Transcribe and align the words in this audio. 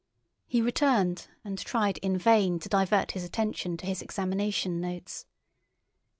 He 0.47 0.63
returned 0.63 1.27
and 1.45 1.59
tried 1.59 1.99
in 1.99 2.17
vain 2.17 2.57
to 2.61 2.69
divert 2.69 3.11
his 3.11 3.23
attention 3.23 3.77
to 3.77 3.85
his 3.85 4.01
examination 4.01 4.79
notes. 4.81 5.27